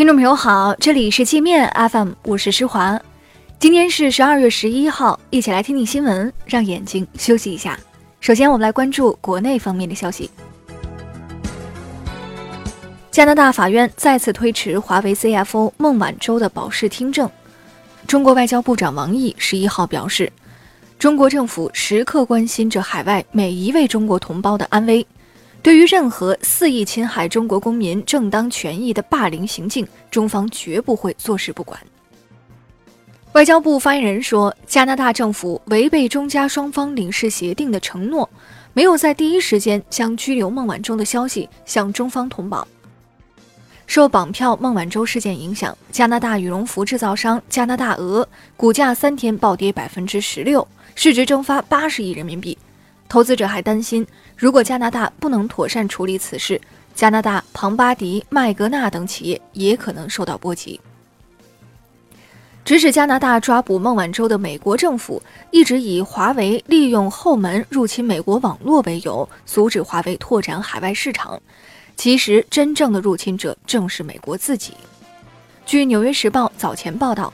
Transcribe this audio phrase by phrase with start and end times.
[0.00, 2.98] 听众朋友好，这里是界面 FM，我是施华。
[3.58, 7.78] 今天是十二月十一号，一起来听听新闻，让眼睛休息一下。
[8.18, 10.30] 首先，我们来关注国内方面的消息。
[13.10, 17.30] 加拿大法院再次推迟华为 CFO 孟晚舟的保释听证。
[18.06, 20.32] 中国外交部长王毅十一号表示，
[20.98, 25.06] 中国政府时刻关心着海外每一位中国同胞的安危。
[25.62, 31.78] 对于任何肆意侵害中国公民正当权益的霸凌行径，中方绝不会坐视不管。
[33.32, 38.28] 外交部发言人说，加拿大政府违背中加双方领事协定的承诺，
[38.72, 42.66] 没有在第一时间将拘留孟晚舟的消息向中方通报。
[43.86, 52.56] 受绑票孟晚舟事件影响，加拿大羽绒服制造商加拿大鹅股价三天暴跌百分之十六，市值蒸发八十亿人民币。
[53.10, 54.06] 投资者还担心，
[54.36, 56.60] 如果加拿大不能妥善处理此事，
[56.94, 60.80] 加拿大庞巴迪、麦格纳等企业也可能受到波及。
[62.64, 71.42] 指使加拿大抓捕孟晚舟的美国政府，一直以华为利用后门入侵美国网络为由，阻止华为拓展海外市场。
[71.96, 74.74] 其实，真正的入侵者正是美国自己。
[75.66, 77.32] 据《纽约时报》早前报道。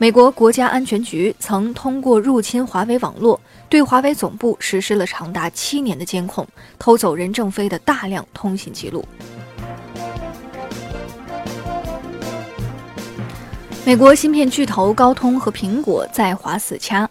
[0.00, 6.46] 美国国家安全局曾通过入侵华为网络，对华为总部实施了长达七年的监控，
[6.78, 9.04] 偷走任正非的大量通信记录。
[13.84, 17.08] 美国芯片巨头高通和苹果在华死掐，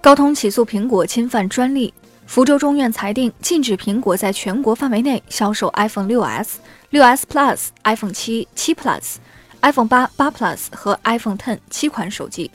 [0.00, 1.92] 高通起诉苹果侵犯专利，
[2.26, 6.46] 福州中院裁定禁止苹果在全国范围内销售 iPhone 6s、
[6.92, 9.16] 6s Plus、iPhone 七、七 Plus。
[9.62, 12.50] iPhone 八、八 Plus 和 iPhone Ten 七款手机，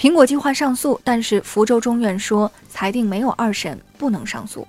[0.00, 4.66] 苹果计划上诉，但是福州中院说裁定没有二审，不能上诉。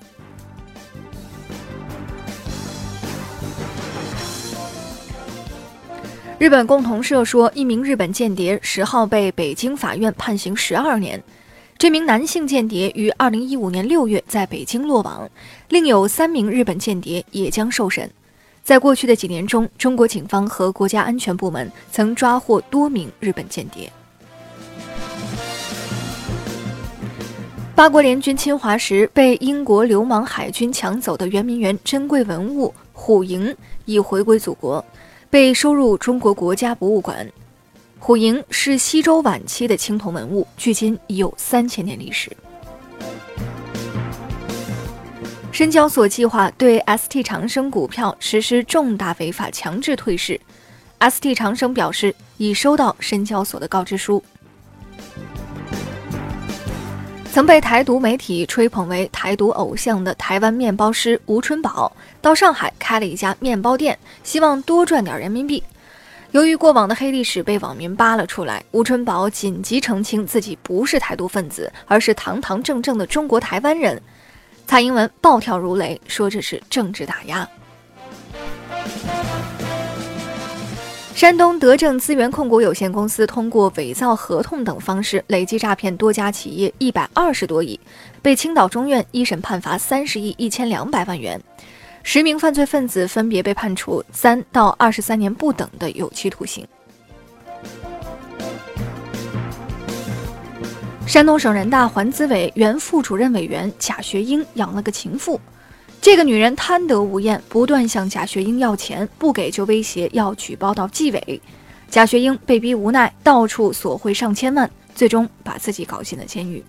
[6.38, 11.23] 日本共同社说，一名日本间谍十号被北京法院判刑十二年，
[11.77, 15.29] 这名男性间谍于二零一五年六月在北京落网，
[15.69, 18.11] 另有三名日本间谍也将受审。
[18.66, 23.89] 在过去的几年中，中国警方和国家安全部门曾抓获多名日本间谍。
[27.73, 33.55] 八国联军侵华时被英国流氓海军抢走的圆明园珍贵文物虎营
[33.85, 34.83] 已回归祖国，
[35.29, 37.27] 被收入中国国家博物馆。
[37.97, 42.31] 虎营是西周晚期的青铜文物，距今已有三千年历史。
[45.51, 50.39] 深交所计划对 ST 长生股票实施重大违法强制退市。
[50.99, 54.23] ST 长生表示已收到深交所的告知书。
[57.31, 61.90] 曾被台独媒体吹捧为台独偶像的台湾面包师吴春宝
[62.22, 65.64] 到上海开了一家面包店，希望多赚点人民币。
[66.31, 74.02] 由于过往的黑历史被网民扒了出来，吴春宝紧急澄清自己不是台独分子，而是堂堂正正的中国台湾人。
[74.68, 77.48] 蔡英文暴跳如雷，说这是政治打压。
[81.21, 87.79] 山东德政资源控股有限公司通过伪造合同等方式累计诈骗多家企业一百二十多亿，
[88.23, 91.39] 被青岛中院一审判罚三十亿一千两百万元，
[92.01, 96.67] 十名犯罪分子分别被判处三到二十三年不等的有期徒刑。
[101.05, 105.39] 山东省人大环资委原副主任委员贾学英养了个情妇，
[106.01, 111.41] 这个女人贪得无厌，不断向贾学英要钱，不给就威胁要举报到纪委。
[111.91, 116.63] 贾学英被逼无奈，到处索贿上千万，最终把自己搞进了监狱。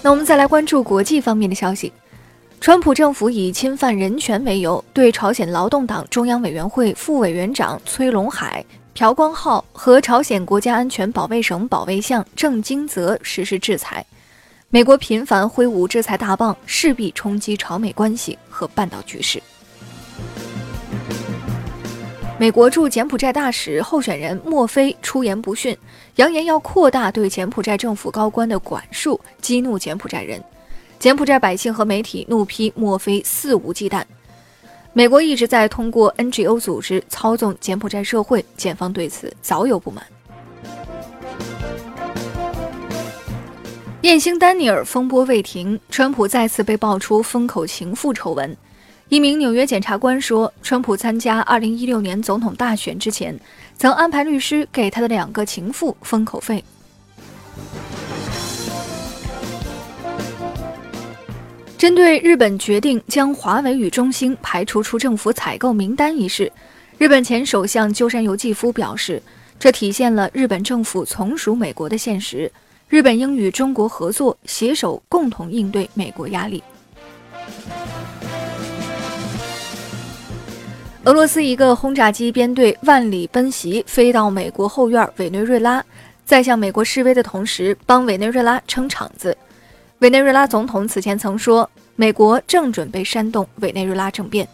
[0.00, 1.92] 那我们再来关注国际方面的消息，
[2.58, 8.64] 川普政府以侵犯人权为由，对朝鲜劳动党中央委员会副委员长崔龙海。
[8.94, 14.02] 朴光浩和朝鲜国家安全保卫省保卫相郑金泽实施制裁。
[14.68, 19.40] 美国频繁挥舞制裁大棒，势必冲击朝美关系和半岛局势。
[22.36, 25.76] 美国驻柬埔寨大使候选人莫菲出言不逊，
[26.16, 30.42] 扬言要扩大对柬埔寨政府高官的管束，激怒柬埔寨人。
[30.98, 34.02] 柬埔寨百姓和媒体怒批莫菲肆无忌惮。
[34.92, 40.04] 美国一直在通过 NGO 组织操纵柬埔寨社会，检方对此早有不满。
[44.06, 48.56] 艳星丹尼尔风波未停，川普再次被爆出封口情妇丑闻。
[49.08, 53.36] 一名纽约检察官说，川普参加2016年总统大选之前，
[53.76, 56.62] 曾安排律师给他的两个情妇封口费。
[61.76, 66.52] 针对日本决定将华为与中兴排除出政府采购名单一事，
[66.96, 69.20] 日本前首相鸠山由纪夫表示，
[69.58, 72.48] 这体现了日本政府从属美国的现实。
[72.88, 76.62] 日本应与中国合作，携手共同应对美国压力。
[81.02, 85.84] 俄罗斯一个轰炸机编队万里奔袭，飞到美国后院委内瑞拉，
[86.24, 89.36] 在向美国示威的同时，帮委内瑞拉撑场子。
[89.98, 94.46] 委内瑞拉总统此前曾说，美国正准备煽动委内瑞拉政变。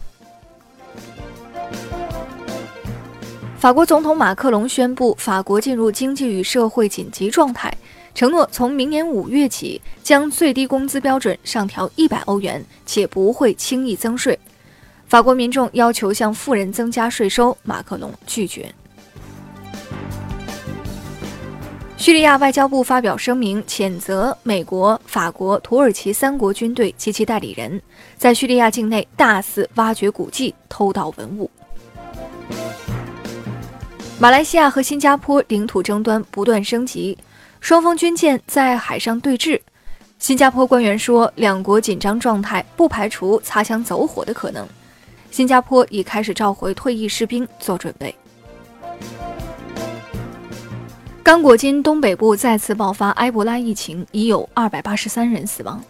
[3.58, 7.72] 法国总统马克龙宣布，法国进入经济与社会紧急状态，
[8.14, 14.38] 承诺从明年五月起将最低工资标准上调一百欧元，且不会轻易增税。
[15.08, 18.72] 法国民众要求向富人增加税收，马克龙拒绝。
[21.96, 27.80] 叙利亚外交部发表声明，谴责美国、法国、土耳其三国军队及其代理人，
[28.18, 31.50] 在叙利亚境内大肆挖掘古迹、偷盗文物。
[34.18, 37.16] 马来西亚和新加坡领土争端不断升级，
[37.62, 39.58] 双方军舰在海上对峙。
[40.18, 44.66] 新加坡官员说，两国紧张状态不排除擦枪走火的可能。
[45.30, 48.12] 新加坡已开始召回退役士兵做准备。
[51.22, 55.80] 刚果金东北部再次爆发埃博拉疫情，已有二百八十三人死亡。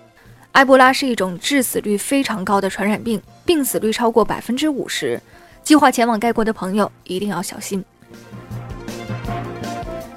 [0.53, 5.19] 埃博拉是一种致死率非常高的传染病，病死率超过百分之五十。
[5.63, 7.83] 计划前往该国的朋友一定要小心。